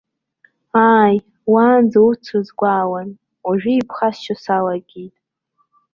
[0.91, 1.17] Ааи,
[1.51, 3.09] уаанӡа урҭ срызгәаауан,
[3.45, 5.15] уажәы иԥхасшьо салагеит.